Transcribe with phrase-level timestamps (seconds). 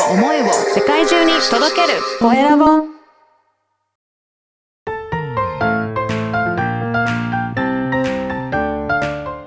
[0.00, 2.64] を思いを世界中に届けるコエラボ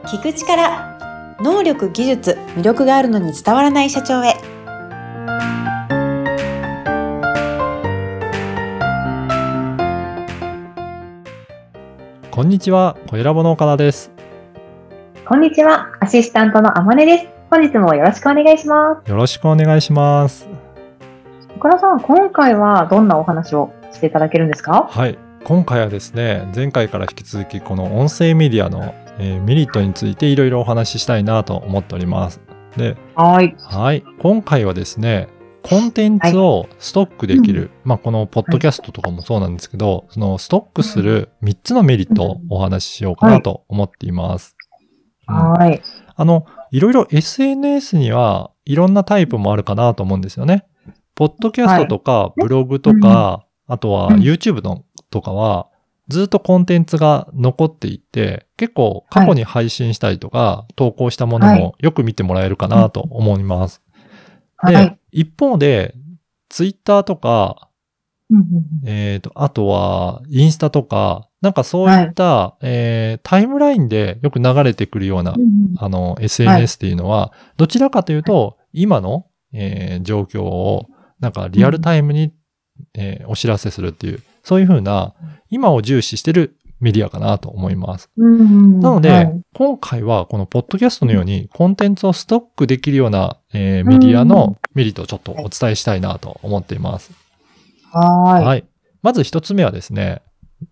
[0.07, 0.96] 聞く力
[1.41, 4.36] 能力技術魅力があるのに伝わらない社長へ
[12.32, 14.12] こんにちは、小ラボの岡田です。
[15.28, 17.37] こんにちは、アシスタントのあまねです。
[17.50, 19.09] 本日もよろしくお願いします。
[19.09, 20.50] よろしくお願いします。
[21.55, 24.88] 岡田さん、今回はどんなお話をしていただけるんですか？
[24.90, 32.41] はい、今回はですね、前回から引き続きこの音声メディアの、えーメリットについていろいろお話ししたいなと思っております。
[32.76, 33.55] で、はい。
[33.58, 35.30] はい、今回はですね、
[35.64, 44.58] コンテンツをストックできる、まあこのポッドキャストとかもそうなんですけど、そのストックする3つのメリットをお話ししようかなと思っています。
[45.30, 45.82] うんはい。
[46.17, 50.66] あの、いろいろ SNS にはいろんなタイプもあるかなと思うんですよね。
[51.13, 55.70] ポッドキャストとかブログとか、あとはうん YouTube のとかは、
[56.07, 63.84] ずっとコンテンツが残っていて、結構過去に配信したりとか、投稿したものはいもよく見てもらえるかなと思います。
[64.55, 64.75] はい。
[64.75, 65.93] で、一方で、
[66.49, 67.69] Twitter とか、
[68.85, 75.49] えっ、と、あとは、インスタとか、なんかそういった、えータイムラインでよく流れてくるようなうんうん。
[75.77, 80.88] あの、SNS っていうのは、どちらかというと、今の、えー状況を、
[81.19, 82.33] なんかリアルタイムに、
[82.95, 85.13] えーお知らせするっていう、そういうふうな、
[85.49, 88.09] 今を重視してるメディアかなと思います。
[88.17, 89.41] うんうんなので、はい。
[89.53, 97.11] 今回はこのポッドキャストのように、コンテンツをストックできるような、えーメディアのメリットをちょっとお伝えしたいなと思っています。
[97.93, 98.43] はい。
[98.43, 98.65] はい。
[99.03, 100.21] まず一つ目はですね、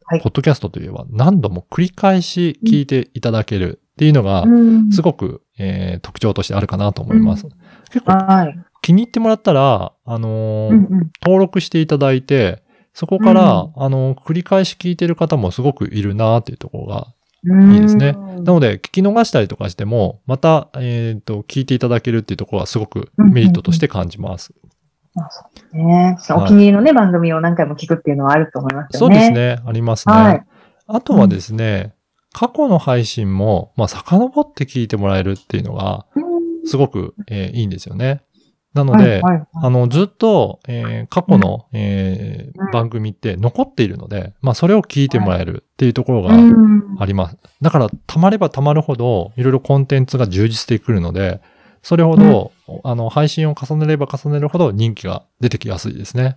[0.05, 7.47] はいポッドキャストといえば何度も繰り返し聞いていただけるっていうのが、うんすごく、えー特徴としてあるかなと思います。
[7.91, 8.59] 結構はい。
[8.81, 17.07] 気に入ってもらったら、あのーうんうん登録していただいて、そこから、うあのー繰り返し聞いてる方もすごくいるなっていうところが。
[17.45, 24.53] うんいいですねなので、聞き逃したりとかしても、また、えっ、と、聞いていただけるっていうところはすごくメリットとして感じます。
[25.29, 25.43] す
[25.73, 26.15] ね。
[26.19, 29.17] そのはいお気に入りのね、番組を何回も聞くっていうのはあると思いますそよね。
[29.17, 29.57] うですね。
[29.65, 30.13] ありますね。
[30.13, 30.45] はい
[30.87, 31.95] あとはですね、
[32.31, 36.23] 過去の配信も、まあ、遡って聞いてもらえるっていうのが、うん。
[36.67, 38.21] すごく、えーいいんですよね。
[38.73, 47.37] なので、はいはいあの、ずっと、えー過去の、えーうん番組って残っているので、まあ、それを聞いてもらえるっていうところがうんあります。
[47.61, 51.41] だから、溜まれば溜まるほど、いろいろコンテンツが充実してくるので、
[51.85, 52.51] それほど、
[52.83, 56.35] あの、配信を重ねれば重ねるほど人気が出てきやすいですね。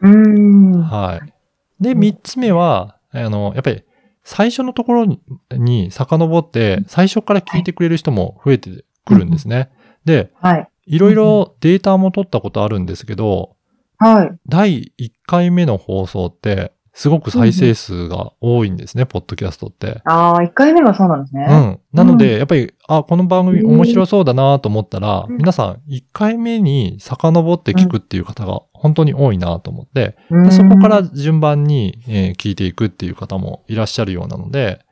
[0.00, 0.80] うん。
[0.80, 1.82] はい。
[1.82, 3.84] で、三つ目は、あの、やっぱり、
[4.24, 9.70] 最初のところにに遡って、最初から聞いてくれる人も増えてくるんですね。
[10.06, 10.68] で、はい。
[10.86, 13.56] いろいろデータも取ったことあるんですけど、
[13.98, 14.38] はい。
[14.48, 20.02] 第1回目の放送って、すごく再生数が多いんですね、ポッドキャストって。
[20.04, 21.46] ああ、一回目はそうなんですね。
[21.48, 21.80] うん。
[21.92, 34.84] なので、うやっぱり、あ、この番組面白そうだなと思ったら、うん皆さん1回目に遡って聞くっていう方が本当に多いなと思って、うんでそこから順番に、えー聞いていくっていう方もいらっしゃるようなので、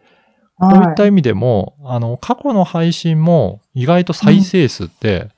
[0.59, 5.29] こういった意味でも、あの、過去の配信も意外と再生数って、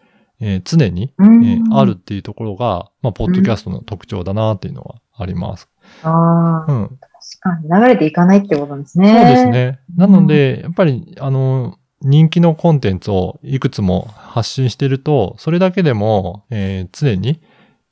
[0.40, 5.71] えー常に、うんえーあるっていうところが、まあ、ポッドキャストの特徴だなっていうのはあります。
[6.02, 6.88] ああ、うん。
[6.88, 6.98] 確
[7.40, 9.08] かに流れていかないってことですね。
[9.14, 9.46] そうです。
[9.48, 9.80] ね。
[9.96, 17.40] なので、やっぱり、あの、人気のコンテンツをいくつも発信してると、それだけでも、えー常に、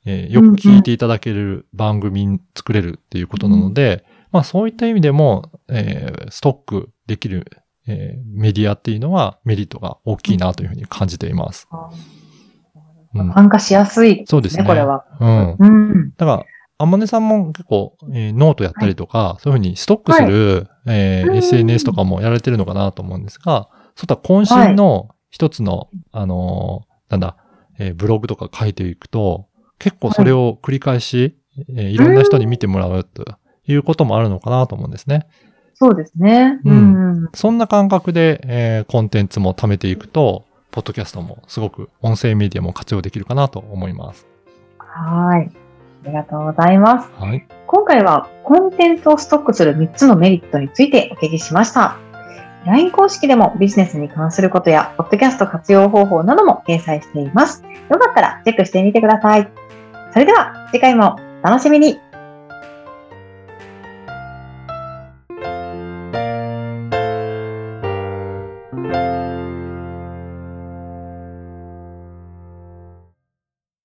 [0.05, 7.45] えーよく聞いていただける番組に作れるっていうことなので、まあそういった意味でも、えーストックできる、
[7.87, 11.67] えーメディアっていうのはメリットが大きいなというふうに感じています。
[11.71, 14.63] うん参加しやすいですね、そうですね。
[14.63, 15.03] これは。
[15.19, 15.55] うん。
[15.59, 16.11] うん。
[16.15, 16.45] だから、
[16.81, 27.37] あまねさんも結構、えーノートやったりとか、そういうふうにストックする、えーうん SNS とかもやられてるのかなと思うんですが、そういった渾身の一つの、あのーなんだ、
[27.79, 29.47] えーブログとか書いていくと、
[29.79, 31.37] 結構それを繰り返し、
[31.69, 33.25] えーいろんな人に見てもらうと
[33.67, 35.27] いうこともあるのかなと思うんですね。
[35.73, 36.59] そうですね。
[36.63, 37.29] ううんん。
[37.33, 44.25] そんな感覚で、えーコンテンツも貯めていくと、ポッドキャストもすごく音声メディアも活用できるかなと思います。
[44.77, 45.51] はい。
[46.03, 47.11] ありがとうございます。
[47.19, 47.45] はい。
[47.67, 51.97] 今回はコンテンツをストックする3つのメリットについてお聞きしました。
[52.65, 57.63] LINE 公式でもビジネスに関することや、ポッドキャスト活用方法なども掲載しています。
[57.89, 59.49] よかったらチェックしてみてください。
[60.13, 61.99] それでは次回もお楽しみに。